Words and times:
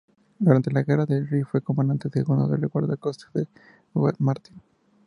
Durante 0.39 0.71
la 0.71 0.81
Guerra 0.81 1.05
del 1.05 1.27
Rif 1.27 1.49
fue 1.51 1.61
comandante 1.61 2.09
segundo 2.09 2.47
del 2.47 2.67
guardacostas 2.69 3.29
"Uad-Martín". 3.93 4.59